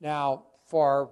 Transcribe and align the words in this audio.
Now, 0.00 0.44
for 0.66 1.10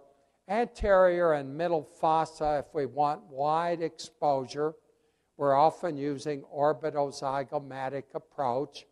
anterior 0.49 1.33
and 1.33 1.57
middle 1.57 1.83
fossa, 1.83 2.65
if 2.67 2.75
we 2.75 2.87
want 2.87 3.23
wide 3.25 3.83
exposure, 3.83 4.75
we're 5.37 5.55
often 5.55 5.97
using 5.97 6.43
orbitozygomatic 6.55 8.05
approach. 8.15 8.87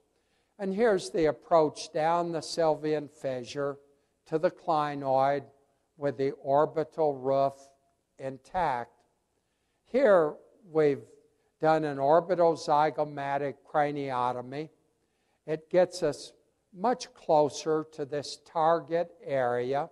And 0.58 0.74
here's 0.74 1.10
the 1.10 1.26
approach 1.26 1.92
down 1.92 2.32
the 2.32 2.40
sylvian 2.40 3.10
fissure 3.10 3.78
to 4.26 4.38
the 4.38 4.50
clinoid 4.50 5.44
with 5.96 6.16
the 6.18 6.32
orbital 6.32 7.14
roof 7.14 7.54
intact. 8.18 8.92
Here 9.86 10.34
we've 10.70 11.04
done 11.60 11.84
an 11.84 11.98
orbitozygomatic 11.98 13.54
craniotomy. 13.70 14.68
It 15.46 15.70
gets 15.70 16.02
us 16.02 16.32
much 16.76 17.12
closer 17.14 17.86
to 17.92 18.04
this 18.04 18.38
target 18.44 19.10
area. 19.24 19.88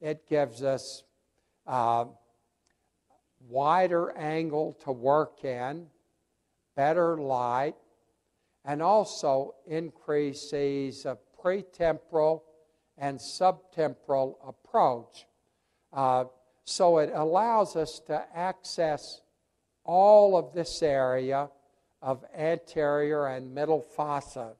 It 0.00 0.28
gives 0.28 0.62
us 0.62 1.02
uh, 1.66 2.04
wider 3.48 4.12
angle 4.16 4.74
to 4.84 4.92
work 4.92 5.44
in, 5.44 5.86
better 6.76 7.16
light, 7.16 7.74
and 8.64 8.80
also 8.80 9.54
increases 9.66 11.04
a 11.04 11.18
pretemporal 11.42 12.42
and 12.96 13.18
subtemporal 13.18 14.36
approach. 14.46 15.26
Uh, 15.92 16.24
so 16.64 16.98
it 16.98 17.10
allows 17.14 17.76
us 17.76 18.00
to 18.06 18.24
access 18.34 19.20
all 19.84 20.36
of 20.36 20.54
this 20.54 20.82
area 20.82 21.50
of 22.00 22.24
anterior 22.36 23.26
and 23.26 23.54
middle 23.54 23.82
fossa. 23.82 24.52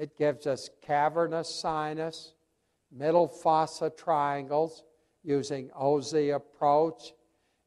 It 0.00 0.16
gives 0.16 0.46
us 0.46 0.70
cavernous 0.80 1.54
sinus, 1.54 2.32
middle 2.90 3.28
fossa 3.28 3.90
triangles 3.90 4.82
using 5.22 5.70
OZ 5.76 6.14
approach. 6.14 7.12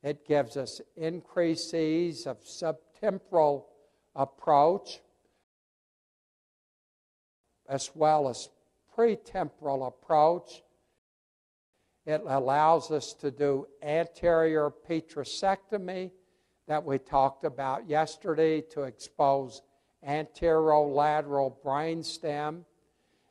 It 0.01 0.25
gives 0.25 0.57
us 0.57 0.81
increases 0.97 2.25
of 2.25 2.43
subtemporal 2.43 3.65
approach 4.15 4.99
as 7.69 7.91
well 7.93 8.27
as 8.27 8.49
pretemporal 8.97 9.87
approach. 9.87 10.63
It 12.07 12.23
allows 12.25 12.89
us 12.89 13.13
to 13.13 13.29
do 13.29 13.67
anterior 13.83 14.71
petrosectomy 14.89 16.09
that 16.67 16.83
we 16.83 16.97
talked 16.97 17.43
about 17.43 17.87
yesterday 17.87 18.61
to 18.71 18.81
expose 18.81 19.61
anterolateral 20.07 21.55
brainstem. 21.63 22.63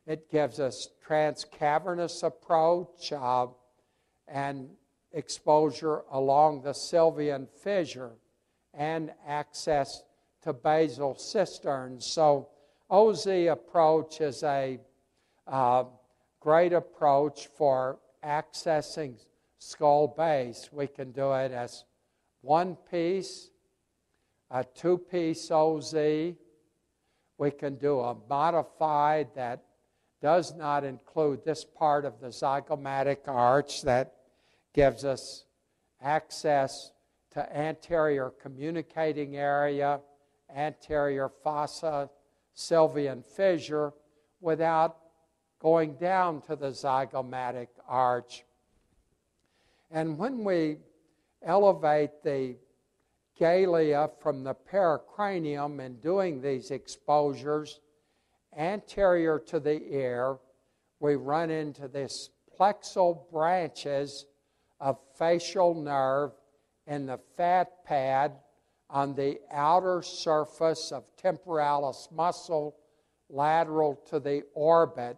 It 0.06 0.30
gives 0.30 0.58
us 0.58 0.88
transcavernous 1.06 2.22
approach 2.22 3.12
uh, 3.12 3.46
and 4.26 4.68
exposure 5.12 6.02
along 6.10 6.62
the 6.62 6.70
sylvian 6.70 7.48
fissure 7.48 8.12
and 8.74 9.12
access 9.26 10.02
to 10.42 10.52
basal 10.52 11.16
cisterns. 11.16 12.06
So 12.06 12.48
OZ 12.90 13.26
approach 13.26 14.20
is 14.20 14.42
a 14.42 14.78
uh, 15.46 15.84
great 16.40 16.72
approach 16.72 17.48
for 17.56 17.98
accessing 18.24 19.14
skull 19.58 20.08
base. 20.08 20.70
We 20.72 20.86
can 20.86 21.12
do 21.12 21.32
it 21.32 21.52
as 21.52 21.84
one 22.40 22.76
piece, 22.90 23.50
a 24.50 24.64
two 24.64 24.98
piece 24.98 25.50
OZ. 25.50 25.94
We 27.42 27.50
can 27.50 27.74
do 27.74 27.98
a 27.98 28.16
modified 28.30 29.34
that 29.34 29.64
does 30.20 30.54
not 30.54 30.84
include 30.84 31.44
this 31.44 31.64
part 31.64 32.04
of 32.04 32.20
the 32.20 32.28
zygomatic 32.28 33.26
arch 33.26 33.82
that 33.82 34.14
gives 34.72 35.04
us 35.04 35.44
access 36.00 36.92
to 37.32 37.56
anterior 37.56 38.30
communicating 38.40 39.36
area, 39.36 39.98
anterior 40.54 41.32
fossa, 41.42 42.10
sylvian 42.56 43.24
fissure 43.24 43.92
without 44.40 44.98
going 45.58 45.94
down 45.94 46.42
to 46.42 46.54
the 46.54 46.68
zygomatic 46.70 47.70
arch. 47.88 48.44
And 49.90 50.16
when 50.16 50.44
we 50.44 50.76
elevate 51.44 52.22
the 52.22 52.54
galea 53.42 54.08
from 54.20 54.44
the 54.44 54.54
pericranium 54.54 55.84
in 55.84 55.96
doing 55.96 56.40
these 56.40 56.70
exposures 56.70 57.80
anterior 58.56 59.40
to 59.40 59.58
the 59.58 59.82
ear, 59.92 60.36
we 61.00 61.16
run 61.16 61.50
into 61.50 61.88
this 61.88 62.30
plexal 62.56 63.28
branches 63.32 64.26
of 64.78 64.96
facial 65.18 65.74
nerve 65.74 66.30
in 66.86 67.04
the 67.06 67.18
fat 67.36 67.84
pad 67.84 68.32
on 68.88 69.12
the 69.16 69.40
outer 69.50 70.02
surface 70.02 70.92
of 70.92 71.04
temporalis 71.16 72.08
muscle 72.12 72.76
lateral 73.28 73.98
to 74.08 74.20
the 74.20 74.42
orbit. 74.54 75.16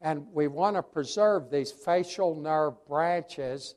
And 0.00 0.26
we 0.32 0.48
want 0.48 0.74
to 0.74 0.82
preserve 0.82 1.50
these 1.52 1.70
facial 1.70 2.34
nerve 2.34 2.84
branches 2.88 3.76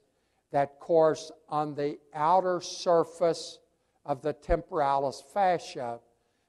that 0.52 0.80
course 0.80 1.32
on 1.50 1.76
the 1.76 1.98
outer 2.14 2.62
surface 2.62 3.60
of 4.06 4.22
the 4.22 4.34
temporalis 4.34 5.24
fascia 5.34 6.00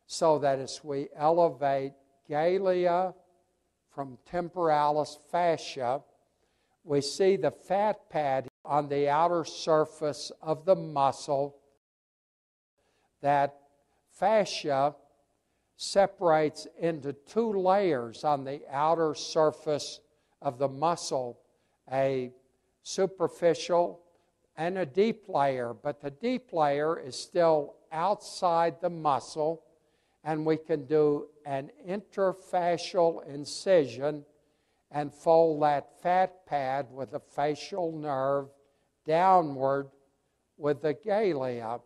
so 0.07 0.39
that 0.39 0.59
as 0.59 0.83
we 0.83 1.09
elevate 1.17 1.93
galea 2.29 3.15
from 3.91 4.19
temporalis 4.27 5.19
fascia, 5.31 6.03
we 6.85 7.01
see 7.01 7.37
the 7.37 7.51
fat 7.51 8.09
pad 8.11 8.49
on 8.65 8.89
the 8.89 9.09
outer 9.09 9.45
surface 9.45 10.33
of 10.41 10.65
the 10.65 10.75
muscle. 10.75 11.57
That 13.21 13.55
fascia 14.11 14.95
separates 15.77 16.67
into 16.79 17.13
two 17.13 17.53
layers 17.53 18.25
on 18.25 18.45
the 18.45 18.63
outer 18.71 19.15
surface 19.15 20.01
of 20.41 20.59
the 20.59 20.69
muscle 20.69 21.39
a 21.91 22.33
superficial 22.83 24.01
and 24.57 24.79
a 24.79 24.87
deep 24.87 25.29
layer, 25.29 25.75
but 25.75 26.01
the 26.01 26.11
deep 26.11 26.53
layer 26.53 26.99
is 26.99 27.17
still 27.17 27.75
outside 27.91 28.81
the 28.81 28.91
muscle, 28.91 29.63
and 30.25 30.45
we 30.45 30.57
can 30.57 30.85
do 30.87 31.27
an 31.47 31.71
interfascial 31.89 33.27
incision 33.27 34.25
and 34.91 35.13
fold 35.13 35.63
that 35.63 36.01
fat 36.03 36.45
pad 36.47 36.87
with 36.93 37.15
a 37.15 37.21
facial 37.21 37.93
nerve 37.93 38.49
downward 39.07 39.89
with 40.59 40.83
the 40.83 40.95
galea. 40.95 41.81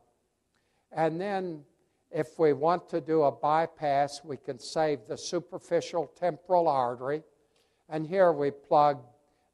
And 0.92 1.20
then, 1.20 1.62
if 2.10 2.38
we 2.38 2.52
want 2.52 2.88
to 2.90 3.00
do 3.00 3.22
a 3.22 3.32
bypass, 3.32 4.22
we 4.24 4.36
can 4.36 4.58
save 4.58 5.00
the 5.08 5.16
superficial 5.16 6.10
temporal 6.18 6.68
artery. 6.68 7.22
And 7.88 8.06
here 8.06 8.32
we 8.32 8.50
plug 8.50 8.98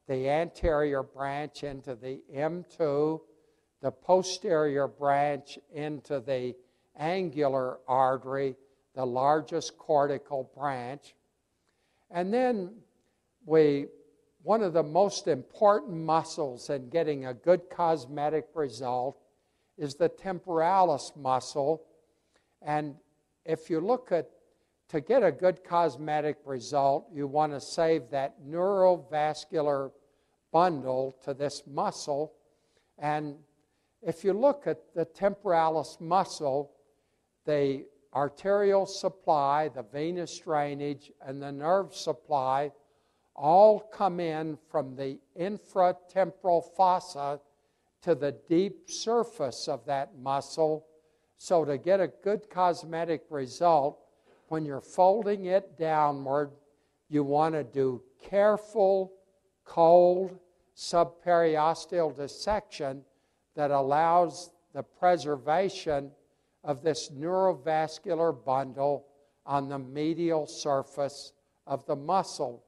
the 0.07 0.29
anterior 0.29 1.03
branch 1.03 1.63
into 1.63 1.95
the 1.95 2.21
M2, 2.35 3.19
the 3.81 3.91
posterior 3.91 4.87
branch 4.87 5.57
into 5.73 6.19
the 6.19 6.55
angular 6.97 7.79
artery, 7.87 8.55
the 8.95 9.05
largest 9.05 9.77
cortical 9.77 10.49
branch. 10.55 11.15
And 12.11 12.33
then 12.33 12.71
we, 13.45 13.87
one 14.43 14.61
of 14.61 14.73
the 14.73 14.83
most 14.83 15.27
important 15.27 15.93
muscles 15.93 16.69
in 16.69 16.89
getting 16.89 17.25
a 17.25 17.33
good 17.33 17.69
cosmetic 17.69 18.47
result 18.53 19.17
is 19.77 19.95
the 19.95 20.09
temporalis 20.09 21.11
muscle. 21.15 21.83
And 22.61 22.95
if 23.45 23.69
you 23.69 23.79
look 23.79 24.11
at, 24.11 24.29
to 24.89 25.01
get 25.01 25.23
a 25.23 25.31
good 25.31 25.63
cosmetic 25.63 26.37
result, 26.45 27.07
you 27.13 27.27
want 27.27 27.51
to 27.53 27.59
save 27.59 28.09
that 28.11 28.35
neurovascular 28.45 29.91
bundle 30.51 31.17
to 31.23 31.33
this 31.33 31.63
muscle. 31.67 32.33
And 32.99 33.35
if 34.01 34.23
you 34.23 34.33
look 34.33 34.67
at 34.67 34.93
the 34.93 35.05
temporalis 35.05 35.97
muscle, 35.99 36.71
the 37.45 37.85
arterial 38.13 38.85
supply, 38.85 39.69
the 39.69 39.83
venous 39.83 40.39
drainage, 40.39 41.11
and 41.25 41.41
the 41.41 41.51
nerve 41.51 41.95
supply 41.95 42.71
all 43.35 43.79
come 43.79 44.19
in 44.19 44.57
from 44.69 44.95
the 44.95 45.19
infratemporal 45.39 46.63
fossa 46.75 47.39
to 48.03 48.13
the 48.13 48.33
deep 48.47 48.89
surface 48.89 49.67
of 49.67 49.85
that 49.85 50.15
muscle. 50.19 50.85
So, 51.37 51.65
to 51.65 51.77
get 51.77 51.99
a 51.99 52.07
good 52.07 52.49
cosmetic 52.49 53.23
result, 53.29 54.02
when 54.53 54.65
you're 54.65 54.79
folding 54.81 55.45
it 55.45 55.79
downward, 55.79 56.51
you 57.09 57.23
want 57.23 57.55
to 57.55 57.63
do 57.63 57.99
careful, 58.21 59.11
cold, 59.65 60.37
subperiosteal 60.77 62.15
dissection 62.15 63.03
that 63.55 63.71
allows 63.71 64.51
the 64.75 64.83
preservation 64.83 66.11
of 66.63 66.83
this 66.83 67.09
neurovascular 67.09 68.45
bundle 68.45 69.07
on 69.43 69.69
the 69.69 69.79
medial 69.79 70.45
surface 70.45 71.33
of 71.65 71.83
the 71.87 71.95
muscle. 71.95 72.63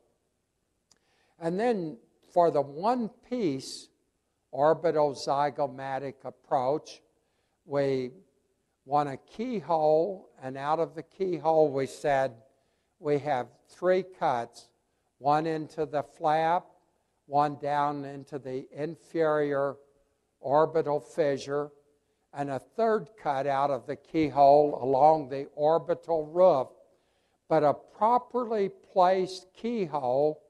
And 1.39 1.59
then 1.59 1.97
for 2.33 2.49
the 2.49 2.61
one 2.61 3.11
piece 3.29 3.89
orbitozygomatic 4.51 6.15
approach, 6.23 7.03
we 7.63 8.09
want 8.85 9.09
a 9.09 9.17
keyhole, 9.17 10.29
and 10.41 10.57
out 10.57 10.79
of 10.79 10.95
the 10.95 11.03
keyhole, 11.03 11.71
we 11.71 11.87
said 11.87 12.33
we 12.99 13.19
have 13.19 13.47
three 13.67 14.03
cuts 14.03 14.69
one 15.17 15.47
into 15.47 15.85
the 15.85 16.03
flap, 16.03 16.65
one 17.25 17.57
down 17.61 18.05
into 18.05 18.37
the 18.37 18.67
inferior 18.71 19.75
orbital 20.39 20.99
fissure, 20.99 21.71
and 22.33 22.49
a 22.49 22.59
third 22.59 23.07
cut 23.21 23.47
out 23.47 23.71
of 23.71 23.87
the 23.87 23.95
keyhole 23.95 24.77
along 24.81 25.29
the 25.29 25.47
orbital 25.55 26.25
roof. 26.27 26.67
But 27.47 27.63
a 27.63 27.73
properly 27.73 28.69
placed 28.69 29.47
keyhole 29.55 30.41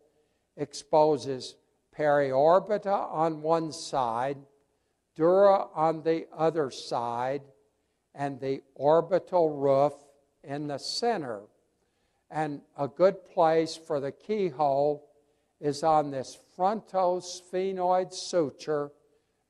exposes 0.58 1.56
periorbita 1.98 3.14
on 3.14 3.42
one 3.42 3.72
side, 3.72 4.38
dura 5.16 5.68
on 5.74 6.02
the 6.04 6.28
other 6.36 6.72
side, 6.72 7.42
and 8.16 8.40
the 8.40 8.62
orbital 8.76 9.50
roof 9.50 9.94
in 10.44 10.68
the 10.68 10.78
center. 10.78 11.42
And 12.32 12.62
a 12.78 12.88
good 12.88 13.24
place 13.26 13.76
for 13.76 14.00
the 14.00 14.12
keyhole 14.12 15.08
is 15.60 15.84
on 15.84 16.12
this 16.12 16.38
frontosphenoid 16.58 18.14
suture 18.14 18.92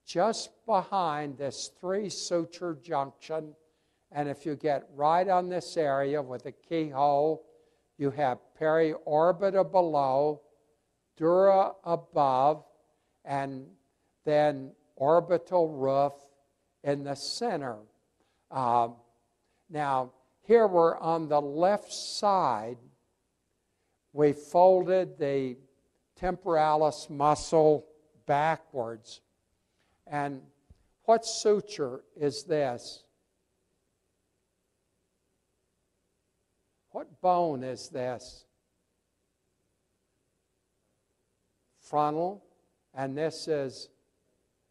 just 0.06 0.50
behind 0.66 1.38
this 1.38 1.72
three 1.80 2.10
suture 2.10 2.78
junction. 2.82 3.56
And 4.12 4.30
if 4.30 4.46
you 4.46 4.56
get 4.56 4.88
right 4.96 5.28
on 5.28 5.50
this 5.50 5.78
area 5.78 6.22
with 6.22 6.44
the 6.44 6.52
keyhole, 6.52 7.44
you 7.98 8.12
have 8.12 8.40
periorbita 8.60 9.72
below, 9.72 10.42
dura 11.18 11.72
above, 11.84 12.64
and 13.24 13.66
then 14.26 14.72
orbital 14.96 15.70
roof 15.70 16.14
in 16.84 17.04
the 17.04 17.16
center. 17.16 17.78
Um, 18.56 18.96
now, 19.70 20.14
here 20.44 20.66
we're 20.66 20.98
on 20.98 21.28
the 21.28 21.42
left 21.42 21.92
side. 21.92 22.78
We 24.14 24.32
folded 24.32 25.20
the 25.20 25.58
temporalis 26.16 27.10
muscle 27.10 27.86
backwards. 28.26 29.20
And 30.08 30.42
what 31.04 31.26
suture 31.26 32.02
is 32.16 32.44
this? 32.46 33.04
What 36.92 37.20
bone 37.20 37.62
is 37.62 37.90
this? 37.90 38.46
Frontal, 41.82 42.42
and 42.94 43.18
this 43.18 43.50
is 43.50 43.90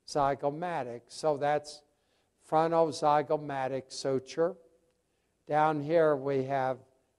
zygomatic. 0.08 1.02
So 1.08 1.36
that's 1.36 1.82
frontozygomatic 2.50 3.84
suture. 3.92 4.54
Down 5.48 5.80
here 5.80 6.16
we 6.16 6.44
have 6.44 6.78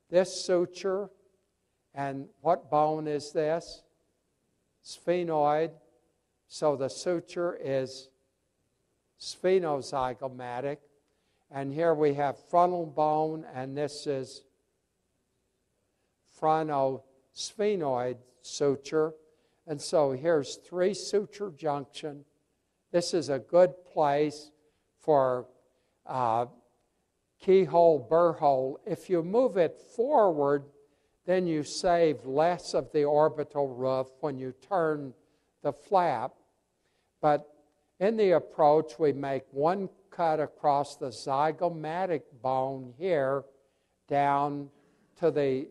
this 0.10 0.45
suture, 0.45 1.10
and 1.94 2.27
what 2.42 2.69
bone 2.69 3.07
is 3.07 3.31
this? 3.31 3.83
Sphenoid. 4.83 5.72
So 6.48 6.75
the 6.75 6.89
suture 6.89 7.57
is 7.62 8.10
sphenozygomatic. 9.19 10.77
And 11.51 11.74
here 11.74 11.94
we 11.94 12.16
have 12.16 12.38
frontal 12.50 12.86
bone, 12.86 13.45
and 13.54 13.77
this 13.77 14.07
is 14.07 14.44
frontosphenoid 16.39 18.18
suture. 18.42 19.13
And 19.68 19.81
so 19.81 20.12
here's 20.12 20.56
three 20.57 20.94
suture 20.94 21.51
junction. 21.51 22.25
This 22.92 23.13
is 23.13 23.30
a 23.30 23.39
good 23.39 23.74
place 23.92 24.51
for 25.06 25.46
uh, 26.06 26.48
keyhole, 27.40 28.00
burr 28.10 28.34
hole. 28.34 28.80
If 28.86 29.10
you 29.10 29.24
move 29.24 29.56
it 29.56 29.80
forward, 29.96 30.66
then 31.25 31.48
you 31.48 31.63
save 31.63 32.25
less 32.25 32.74
of 32.74 32.92
the 32.92 33.04
orbital 33.04 33.68
roof 33.68 34.07
when 34.19 34.38
you 34.38 34.54
turn 34.68 35.13
the 35.62 35.72
flap. 35.72 36.34
But 37.22 37.48
in 38.00 38.18
the 38.18 38.31
approach, 38.31 39.00
we 39.00 39.13
make 39.13 39.44
one 39.52 39.90
cut 40.12 40.40
across 40.40 40.96
the 40.96 41.08
zygomatic 41.08 42.22
bone 42.42 42.94
here 42.98 43.44
down 44.08 44.69
to 45.19 45.31
the 45.31 45.68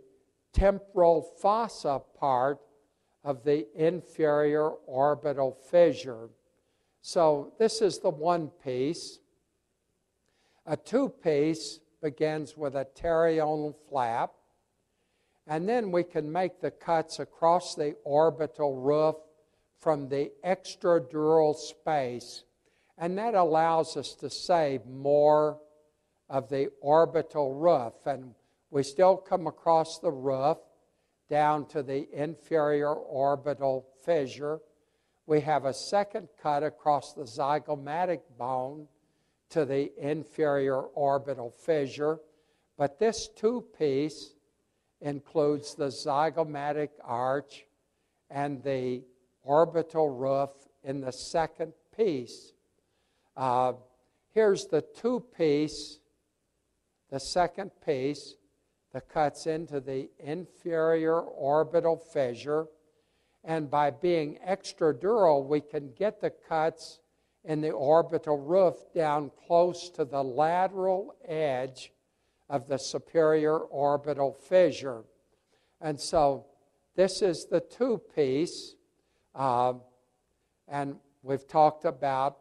temporal 0.52 1.22
fossa 1.40 2.00
part 2.18 2.58
of 3.24 3.42
the 3.44 3.66
inferior 3.74 4.70
orbital 4.86 5.52
fissure. 5.70 6.28
So 7.00 7.52
this 7.58 7.82
is 7.82 7.98
the 7.98 8.10
one 8.10 8.48
piece. 8.62 9.18
A 10.66 10.76
two 10.76 11.10
piece 11.10 11.80
begins 12.00 12.56
with 12.56 12.74
a 12.74 12.86
pterional 12.86 13.74
flap, 13.88 14.32
and 15.46 15.68
then 15.68 15.90
we 15.90 16.04
can 16.04 16.32
make 16.32 16.60
the 16.60 16.70
cuts 16.70 17.18
across 17.18 17.74
the 17.74 17.96
orbital 18.04 18.76
roof 18.76 19.16
from 19.78 20.08
the 20.08 20.32
extradural 20.42 21.54
space, 21.54 22.44
and 22.96 23.18
that 23.18 23.34
allows 23.34 23.96
us 23.98 24.14
to 24.14 24.30
save 24.30 24.86
more 24.86 25.58
of 26.30 26.48
the 26.48 26.70
orbital 26.80 27.52
roof. 27.54 27.92
And 28.06 28.34
we 28.70 28.82
still 28.84 29.18
come 29.18 29.46
across 29.46 29.98
the 29.98 30.12
roof 30.12 30.56
down 31.28 31.66
to 31.66 31.82
the 31.82 32.08
inferior 32.10 32.94
orbital 32.94 33.86
fissure. 34.02 34.60
We 35.26 35.42
have 35.42 35.66
a 35.66 35.74
second 35.74 36.28
cut 36.42 36.62
across 36.62 37.12
the 37.12 37.24
zygomatic 37.24 38.20
bone 38.38 38.88
to 39.54 39.64
the 39.64 39.92
inferior 39.96 40.80
orbital 40.80 41.48
fissure. 41.48 42.18
But 42.76 42.98
this 42.98 43.28
two 43.28 43.64
piece 43.78 44.34
includes 45.00 45.76
the 45.76 45.86
zygomatic 45.86 46.88
arch 47.04 47.64
and 48.28 48.60
the 48.64 49.04
orbital 49.44 50.10
roof 50.10 50.50
in 50.82 51.00
the 51.00 51.12
second 51.12 51.72
piece. 51.96 52.52
Uh, 53.36 53.74
here's 54.32 54.66
the 54.66 54.82
two 54.82 55.22
piece, 55.38 56.00
the 57.12 57.20
second 57.20 57.70
piece 57.86 58.34
that 58.92 59.08
cuts 59.08 59.46
into 59.46 59.78
the 59.78 60.10
inferior 60.18 61.20
orbital 61.20 61.96
fissure. 61.96 62.66
And 63.44 63.70
by 63.70 63.90
being 63.90 64.40
extradural, 64.44 65.46
we 65.46 65.60
can 65.60 65.92
get 65.96 66.20
the 66.20 66.30
cuts 66.30 66.98
in 67.44 67.60
the 67.60 67.70
orbital 67.70 68.38
roof 68.38 68.76
down 68.94 69.30
close 69.46 69.90
to 69.90 70.04
the 70.04 70.22
lateral 70.22 71.14
edge 71.26 71.92
of 72.48 72.68
the 72.68 72.78
superior 72.78 73.58
orbital 73.58 74.32
fissure. 74.32 75.04
And 75.80 76.00
so 76.00 76.46
this 76.96 77.22
is 77.22 77.46
the 77.46 77.60
two 77.60 78.00
piece. 78.14 78.74
Uh, 79.34 79.74
and 80.68 80.96
we've 81.22 81.46
talked 81.46 81.84
about 81.84 82.38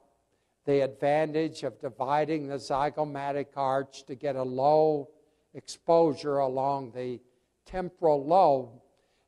the 0.65 0.81
advantage 0.81 1.63
of 1.63 1.79
dividing 1.81 2.47
the 2.47 2.55
zygomatic 2.55 3.47
arch 3.57 4.05
to 4.05 4.15
get 4.15 4.35
a 4.35 4.43
low 4.43 5.09
exposure 5.53 6.37
along 6.37 6.91
the 6.95 7.19
temporal 7.65 8.25
lobe. 8.25 8.69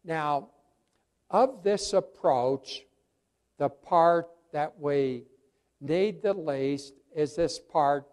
Now, 0.03 0.49
of 1.29 1.63
this 1.63 1.91
approach, 1.93 2.83
the 3.57 3.69
part 3.69 4.29
that 4.53 4.79
we 4.79 5.25
need 5.81 6.21
the 6.21 6.33
least 6.33 6.93
is 7.15 7.35
this 7.35 7.59
part 7.59 8.05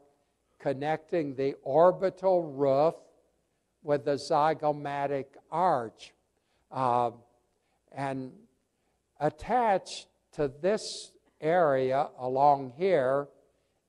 connecting 0.58 1.34
the 1.34 1.54
orbital 1.62 2.42
roof 2.42 2.94
with 3.82 4.04
the 4.04 4.12
zygomatic 4.12 5.26
arch. 5.50 6.12
Uh, 6.70 7.10
and 7.90 8.32
attached 9.20 10.06
to 10.32 10.50
this 10.62 11.12
area 11.40 12.08
along 12.18 12.72
here 12.76 13.28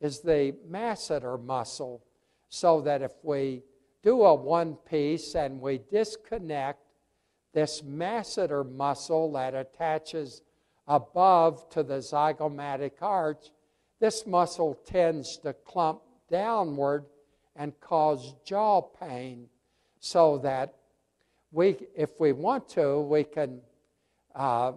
is 0.01 0.20
the 0.20 0.53
masseter 0.70 1.42
muscle, 1.42 2.03
so 2.50 2.82
that 2.82 3.01
if 3.01 3.13
we 3.24 3.63
do 4.01 4.24
a 4.24 4.34
one 4.34 4.75
piece 4.75 5.36
and 5.36 5.62
we 5.62 5.80
disconnect 5.89 6.82
this 7.53 7.82
masseter 7.82 8.70
muscle 8.70 9.32
that 9.32 9.53
attaches 9.53 10.42
above 10.88 11.70
to 11.70 11.84
the 11.84 12.00
zygomatic 12.00 12.94
arch, 13.01 13.51
this 14.04 14.28
muscle 14.28 14.78
tends 14.86 15.38
to 15.38 15.54
clump 15.54 16.02
downward 16.30 17.06
and 17.56 17.72
cause 17.80 18.36
jaw 18.44 18.82
pain 18.82 19.48
so 20.02 20.38
that 20.40 20.74
we, 21.54 21.78
if 21.96 22.20
we 22.20 22.34
want 22.34 22.68
to, 22.68 23.00
we 23.00 23.24
can 23.24 23.62
uh, 24.36 24.74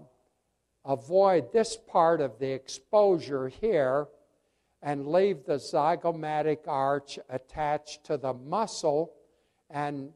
avoid 0.85 1.53
this 1.53 1.77
part 1.89 2.21
of 2.21 2.39
the 2.39 2.49
exposure 2.49 3.49
here 3.49 4.07
and 4.81 5.09
leave 5.09 5.45
the 5.45 5.57
zygomatic 5.57 6.59
arch 6.69 7.19
attached 7.29 8.05
to 8.05 8.17
the 8.17 8.33
muscle 8.33 9.13
and 9.71 10.11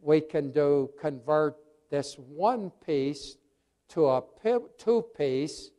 we 0.00 0.20
can 0.20 0.52
do 0.52 0.88
convert 1.00 1.56
this 1.90 2.14
one 2.16 2.70
piece 2.86 3.38
to 3.88 4.06
a 4.06 4.22
two 4.78 5.04
piece, 5.18 5.72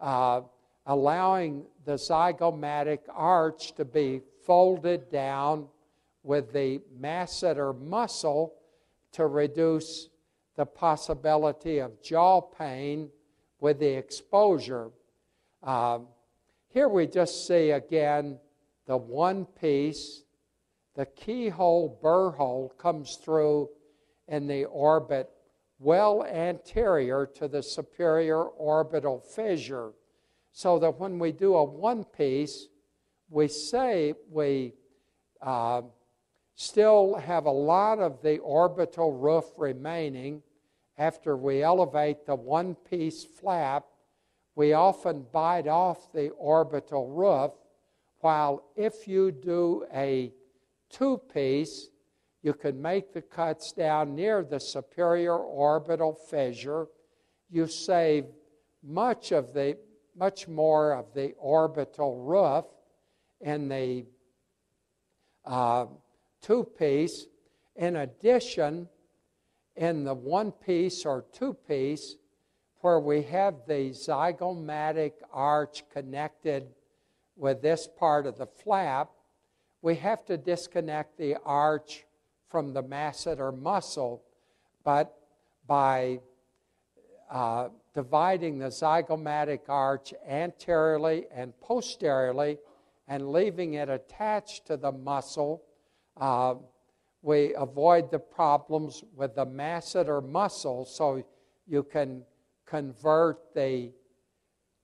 uh, 0.00 0.40
allowing 0.86 1.64
the 1.84 1.94
zygomatic 1.94 3.00
arch 3.12 3.74
to 3.74 3.84
be 3.84 4.20
folded 4.44 5.10
down 5.10 5.66
with 6.22 6.52
the 6.52 6.80
masseter 7.00 7.78
muscle 7.78 8.54
to 9.12 9.26
reduce 9.26 10.08
the 10.56 10.66
possibility 10.66 11.78
of 11.78 12.02
jaw 12.02 12.40
pain 12.40 13.08
with 13.60 13.78
the 13.78 13.96
exposure. 13.96 14.90
Um, 15.62 16.06
here 16.68 16.88
we 16.88 17.06
just 17.06 17.46
see 17.46 17.70
again 17.70 18.38
the 18.86 18.96
one 18.96 19.44
piece, 19.44 20.22
the 20.94 21.06
keyhole 21.06 21.98
burr 22.02 22.30
hole 22.30 22.72
comes 22.78 23.16
through 23.16 23.68
in 24.28 24.46
the 24.46 24.64
orbit 24.66 25.30
well 25.78 26.24
anterior 26.24 27.26
to 27.26 27.48
the 27.48 27.62
superior 27.62 28.42
orbital 28.42 29.20
fissure. 29.20 29.92
So 30.56 30.78
that 30.78 30.98
when 30.98 31.18
we 31.18 31.32
do 31.32 31.54
a 31.54 31.62
one 31.62 32.02
piece, 32.02 32.68
we 33.28 33.46
say 33.46 34.14
we 34.30 34.72
uh, 35.42 35.82
still 36.54 37.16
have 37.16 37.44
a 37.44 37.50
lot 37.50 37.98
of 37.98 38.22
the 38.22 38.38
orbital 38.38 39.12
roof 39.12 39.44
remaining. 39.58 40.42
After 40.96 41.36
we 41.36 41.62
elevate 41.62 42.24
the 42.24 42.36
one 42.36 42.74
piece 42.74 43.22
flap, 43.22 43.84
we 44.54 44.72
often 44.72 45.26
bite 45.30 45.68
off 45.68 46.10
the 46.14 46.30
orbital 46.30 47.10
roof, 47.10 47.52
while 48.20 48.64
if 48.76 49.06
you 49.06 49.32
do 49.32 49.84
a 49.92 50.32
two 50.88 51.20
piece, 51.34 51.90
you 52.42 52.54
can 52.54 52.80
make 52.80 53.12
the 53.12 53.20
cuts 53.20 53.72
down 53.72 54.14
near 54.14 54.42
the 54.42 54.60
superior 54.60 55.36
orbital 55.36 56.14
fissure. 56.14 56.86
You 57.50 57.66
save 57.66 58.24
much 58.82 59.32
of 59.32 59.52
the 59.52 59.76
much 60.16 60.48
more 60.48 60.94
of 60.94 61.12
the 61.14 61.32
orbital 61.38 62.16
roof 62.16 62.64
and 63.40 63.70
the 63.70 64.06
uh, 65.44 65.86
two 66.40 66.64
piece. 66.64 67.26
In 67.76 67.96
addition, 67.96 68.88
in 69.76 70.04
the 70.04 70.14
one 70.14 70.50
piece 70.50 71.04
or 71.04 71.24
two 71.32 71.54
piece, 71.54 72.16
where 72.80 73.00
we 73.00 73.22
have 73.22 73.54
the 73.66 73.90
zygomatic 73.90 75.12
arch 75.32 75.84
connected 75.92 76.68
with 77.36 77.60
this 77.60 77.88
part 77.98 78.26
of 78.26 78.38
the 78.38 78.46
flap, 78.46 79.10
we 79.82 79.96
have 79.96 80.24
to 80.24 80.36
disconnect 80.36 81.18
the 81.18 81.36
arch 81.44 82.04
from 82.48 82.72
the 82.72 82.82
masseter 82.82 83.56
muscle, 83.56 84.22
but 84.84 85.14
by 85.66 86.20
uh, 87.30 87.68
dividing 87.96 88.58
the 88.58 88.66
zygomatic 88.66 89.60
arch 89.70 90.12
anteriorly 90.28 91.24
and 91.34 91.58
posteriorly 91.62 92.58
and 93.08 93.32
leaving 93.32 93.72
it 93.72 93.88
attached 93.88 94.66
to 94.66 94.76
the 94.76 94.92
muscle, 94.92 95.62
uh, 96.20 96.54
we 97.22 97.54
avoid 97.54 98.10
the 98.10 98.18
problems 98.18 99.02
with 99.14 99.34
the 99.34 99.46
masseter 99.46 100.22
muscle 100.22 100.84
so 100.84 101.24
you 101.66 101.82
can 101.82 102.22
convert 102.66 103.54
the 103.54 103.90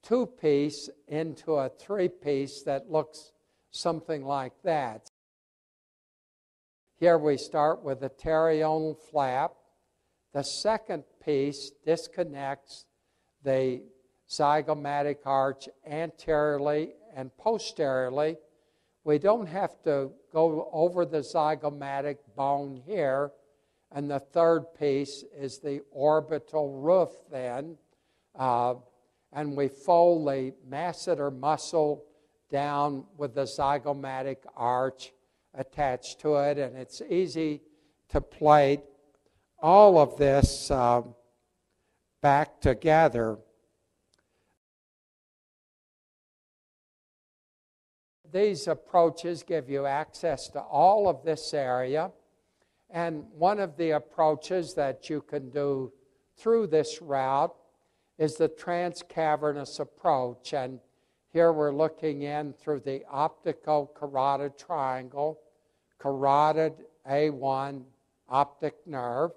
two 0.02 0.26
piece 0.26 0.88
into 1.06 1.56
a 1.56 1.68
three 1.68 2.08
piece 2.08 2.62
that 2.62 2.90
looks 2.90 3.32
something 3.70 4.24
like 4.24 4.54
that. 4.64 5.10
Here 6.98 7.18
we 7.18 7.36
start 7.36 7.82
with 7.82 8.00
the 8.00 8.08
pterional 8.08 8.96
flap. 9.10 9.52
The 10.32 10.42
second 10.42 11.04
piece 11.22 11.70
disconnects 11.84 12.86
the 13.44 13.82
zygomatic 14.28 15.18
arch 15.24 15.68
anteriorly 15.86 16.94
and 17.14 17.36
posteriorly. 17.36 18.36
We 19.04 19.18
don't 19.18 19.46
have 19.46 19.82
to 19.82 20.12
go 20.32 20.68
over 20.72 21.04
the 21.04 21.18
zygomatic 21.18 22.18
bone 22.36 22.80
here. 22.86 23.32
And 23.90 24.10
the 24.10 24.20
third 24.20 24.64
piece 24.78 25.24
is 25.36 25.58
the 25.58 25.82
orbital 25.90 26.80
roof, 26.80 27.10
then. 27.30 27.76
Uh, 28.34 28.74
and 29.32 29.56
we 29.56 29.68
fold 29.68 30.26
the 30.26 30.54
masseter 30.68 31.30
muscle 31.30 32.04
down 32.50 33.04
with 33.16 33.34
the 33.34 33.42
zygomatic 33.42 34.38
arch 34.56 35.12
attached 35.54 36.20
to 36.20 36.36
it, 36.36 36.58
and 36.58 36.76
it's 36.76 37.02
easy 37.08 37.60
to 38.08 38.20
plate 38.20 38.80
all 39.58 39.98
of 39.98 40.16
this 40.16 40.70
uh, 40.70 41.02
back 42.22 42.60
together. 42.60 43.36
These 48.32 48.66
approaches 48.68 49.42
give 49.42 49.68
you 49.68 49.84
access 49.84 50.48
to 50.50 50.60
all 50.60 51.08
of 51.08 51.22
this 51.22 51.52
area. 51.52 52.10
And 52.88 53.24
one 53.36 53.58
of 53.58 53.76
the 53.76 53.90
approaches 53.90 54.74
that 54.74 55.10
you 55.10 55.20
can 55.20 55.50
do 55.50 55.92
through 56.38 56.68
this 56.68 57.02
route 57.02 57.54
is 58.18 58.36
the 58.36 58.48
transcavernous 58.48 59.80
approach. 59.80 60.54
And 60.54 60.78
here 61.32 61.52
we're 61.52 61.74
looking 61.74 62.22
in 62.22 62.54
through 62.54 62.80
the 62.80 63.02
optical 63.10 63.90
carotid 63.94 64.56
triangle, 64.56 65.40
carotid 65.98 66.74
A1 67.08 67.82
optic 68.28 68.74
nerve. 68.86 69.32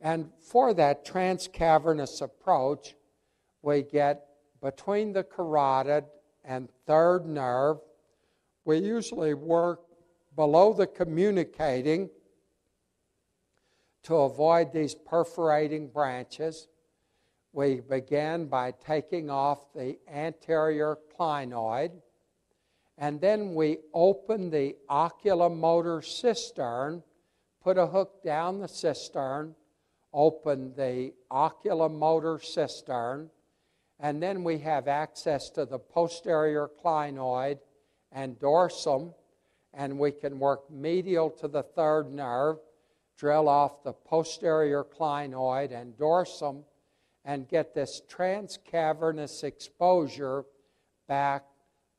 And 0.00 0.30
for 0.40 0.74
that 0.74 1.04
transcavernous 1.06 2.20
approach, 2.20 2.94
we 3.62 3.82
get 3.82 4.26
between 4.62 5.12
the 5.12 5.24
carotid 5.24 6.04
and 6.44 6.68
third 6.86 7.26
nerve. 7.26 7.78
We 8.64 8.78
usually 8.78 9.34
work 9.34 9.80
below 10.34 10.72
the 10.72 10.86
communicating 10.86 12.10
to 14.04 14.14
avoid 14.16 14.72
these 14.72 14.94
perforating 14.94 15.88
branches. 15.88 16.68
We 17.52 17.80
begin 17.80 18.46
by 18.46 18.72
taking 18.72 19.30
off 19.30 19.72
the 19.74 19.98
anterior 20.08 20.98
clinoid, 21.18 21.90
and 22.98 23.20
then 23.20 23.54
we 23.54 23.78
open 23.94 24.50
the 24.50 24.76
oculomotor 24.90 26.04
cistern, 26.04 27.02
put 27.62 27.78
a 27.78 27.86
hook 27.86 28.22
down 28.22 28.60
the 28.60 28.68
cistern, 28.68 29.54
open 30.16 30.72
the 30.76 31.12
oculomotor 31.30 32.42
cistern, 32.42 33.28
and 34.00 34.22
then 34.22 34.42
we 34.42 34.56
have 34.58 34.88
access 34.88 35.50
to 35.50 35.66
the 35.66 35.78
posterior 35.78 36.70
clinoid 36.82 37.58
and 38.10 38.38
dorsum, 38.40 39.12
and 39.74 39.98
we 39.98 40.10
can 40.10 40.38
work 40.38 40.70
medial 40.70 41.28
to 41.28 41.46
the 41.46 41.62
third 41.62 42.10
nerve, 42.10 42.56
drill 43.18 43.46
off 43.46 43.84
the 43.84 43.92
posterior 43.92 44.82
clinoid 44.82 45.70
and 45.70 45.96
dorsum, 45.98 46.64
and 47.26 47.46
get 47.46 47.74
this 47.74 48.00
transcavernous 48.08 49.44
exposure 49.44 50.46
back 51.06 51.44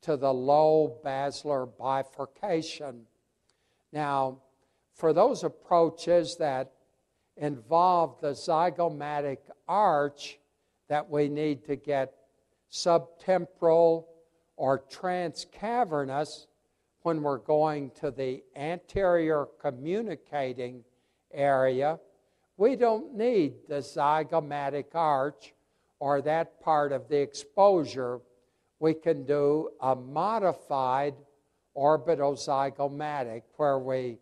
to 0.02 0.16
the 0.16 0.32
low 0.32 0.98
basilar 1.04 1.66
bifurcation. 1.66 3.02
Now, 3.92 4.38
for 4.94 5.12
those 5.12 5.44
approaches 5.44 6.36
that 6.38 6.72
involve 7.38 8.20
the 8.20 8.32
zygomatic 8.32 9.38
arch 9.66 10.38
that 10.88 11.08
we 11.08 11.28
need 11.28 11.64
to 11.64 11.76
get 11.76 12.12
subtemporal 12.70 14.04
or 14.56 14.82
transcavernous 14.90 16.46
when 17.02 17.22
we're 17.22 17.38
going 17.38 17.90
to 17.92 18.10
the 18.10 18.42
anterior 18.56 19.46
communicating 19.60 20.82
area, 21.32 21.98
we 22.56 22.74
don't 22.74 23.14
need 23.14 23.54
the 23.68 23.76
zygomatic 23.76 24.94
arch 24.94 25.54
or 26.00 26.20
that 26.20 26.60
part 26.60 26.92
of 26.92 27.08
the 27.08 27.18
exposure. 27.18 28.20
We 28.80 28.94
can 28.94 29.24
do 29.24 29.70
a 29.80 29.94
modified 29.94 31.14
orbitozygomatic 31.76 33.42
where 33.56 33.78
we 33.78 34.18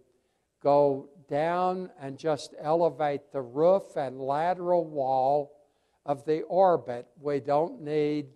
go 0.62 1.08
down 1.28 1.90
and 2.00 2.18
just 2.18 2.54
elevate 2.60 3.32
the 3.32 3.42
roof 3.42 3.96
and 3.96 4.20
lateral 4.20 4.84
wall 4.84 5.52
of 6.04 6.24
the 6.24 6.42
orbit. 6.42 7.06
We 7.20 7.40
don't 7.40 7.82
need 7.82 8.26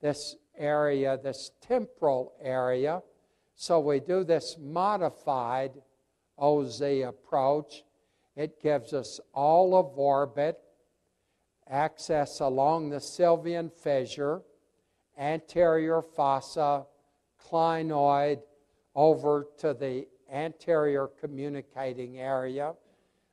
this 0.00 0.36
area, 0.56 1.18
this 1.22 1.50
temporal 1.60 2.32
area. 2.40 3.02
So 3.56 3.80
we 3.80 4.00
do 4.00 4.24
this 4.24 4.56
modified 4.60 5.72
OZ 6.38 6.80
approach. 6.80 7.82
It 8.36 8.62
gives 8.62 8.92
us 8.92 9.20
all 9.32 9.74
of 9.74 9.98
orbit, 9.98 10.58
access 11.68 12.40
along 12.40 12.90
the 12.90 12.98
Sylvian 12.98 13.72
fissure, 13.72 14.42
anterior 15.18 16.02
fossa, 16.02 16.86
clinoid, 17.44 18.40
over 18.94 19.46
to 19.58 19.74
the 19.74 20.06
anterior 20.32 21.08
communicating 21.20 22.18
area. 22.18 22.74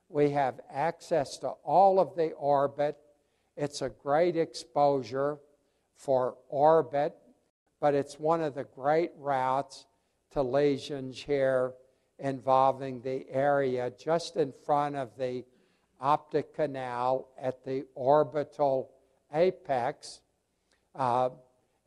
We 0.10 0.32
have 0.32 0.60
access 0.72 1.38
to 1.40 1.50
all 1.64 2.00
of 2.00 2.16
the 2.16 2.32
orbit 2.34 2.98
It's 3.58 3.82
a 3.82 3.90
great 3.90 4.36
exposure 4.36 5.40
for 5.96 6.36
orbit, 6.50 7.16
but 7.80 7.94
it's 7.94 8.20
one 8.20 8.42
of 8.42 8.54
the 8.54 8.66
great 8.66 9.12
routes 9.18 9.86
to 10.32 10.42
lesions 10.42 11.22
here 11.22 11.74
involving 12.20 13.02
the 13.02 13.26
area 13.30 13.92
just 13.98 14.36
in 14.36 14.54
front 14.66 14.96
of 14.96 15.18
the 15.18 15.46
optic 16.02 16.54
canal 16.54 17.30
at 17.42 17.64
the 17.64 17.86
orbital 17.96 18.92
apex. 19.34 20.20
Uh, 20.94 21.30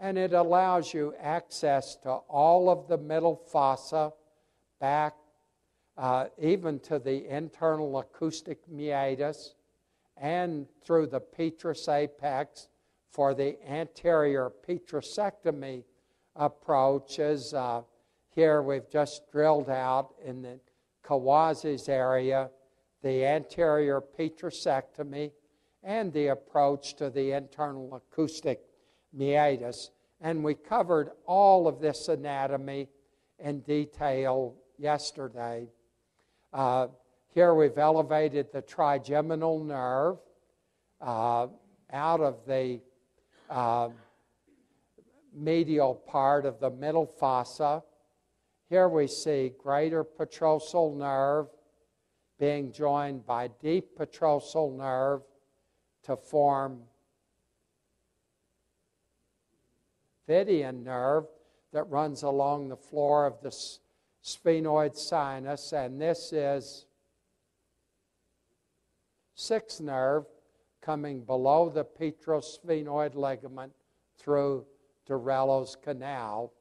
and 0.01 0.17
it 0.17 0.33
allows 0.33 0.95
you 0.95 1.15
access 1.21 1.97
to 1.97 2.11
all 2.11 2.71
of 2.71 2.89
the 2.89 2.99
middle 2.99 3.37
fossa, 3.37 4.13
back 4.81 5.15
uh, 5.97 6.27
even 6.41 6.79
to 6.79 6.99
the 6.99 7.27
internal 7.29 7.99
acoustic 7.99 8.69
meatus, 8.69 9.55
and 10.17 10.67
through 10.85 11.07
the 11.07 11.21
petrous 11.21 11.89
apex 11.89 12.69
for 13.11 13.35
the 13.35 13.57
anterior 13.69 14.51
petrosectomy 14.67 15.83
approaches. 16.37 17.53
Uh, 17.53 17.83
here 18.35 18.63
we've 18.63 18.89
just 18.91 19.31
drilled 19.33 19.71
out 19.71 20.15
in 20.25 20.43
the 20.43 20.61
Kawase's 21.03 21.89
area 21.89 22.51
the 23.03 23.25
anterior 23.25 24.01
petrosectomy 24.01 25.31
and 25.83 26.13
the 26.13 26.29
approach 26.29 26.95
to 26.97 27.11
the 27.11 27.33
internal 27.33 27.95
acoustic 27.95 28.61
meatus. 29.13 29.91
And 30.21 30.43
we 30.43 30.55
covered 30.55 31.11
all 31.25 31.69
of 31.69 31.81
this 31.81 32.09
anatomy 32.09 32.89
in 33.39 33.61
detail 33.61 34.57
yesterday. 34.79 35.69
Uh, 36.53 36.89
here 37.35 37.55
we've 37.55 37.77
elevated 37.77 38.53
the 38.53 38.63
trigeminal 38.63 39.63
nerve 39.63 40.19
uh, 41.01 41.49
out 41.93 42.21
of 42.21 42.37
the 42.47 42.81
uh, 43.51 43.89
medial 45.35 45.95
part 45.95 46.47
of 46.47 46.61
the 46.61 46.71
middle 46.71 47.07
fossa. 47.07 47.83
Here 48.69 48.89
we 48.89 49.07
see 49.07 49.53
greater 49.59 50.05
petrosal 50.05 50.97
nerve 50.97 51.47
being 52.39 52.73
joined 52.73 53.27
by 53.27 53.49
deep 53.61 53.99
petrosal 53.99 54.77
nerve 54.77 55.23
to 56.05 56.17
form 56.17 56.81
Vidian 60.29 60.85
nerve 60.85 61.25
that 61.73 61.85
runs 61.85 62.23
along 62.23 62.69
the 62.69 62.77
floor 62.77 63.27
of 63.27 63.41
the 63.43 63.51
sphenoid 64.23 64.97
sinus, 64.97 65.73
and 65.73 66.01
this 66.01 66.33
is 66.33 66.87
sixth 69.35 69.81
nerve 69.81 70.27
coming 70.81 71.21
below 71.21 71.69
the 71.69 71.85
petrosphenoid 71.85 73.15
ligament 73.15 73.73
through 74.19 74.65
Dorello's 75.09 75.77
canal. 75.77 76.53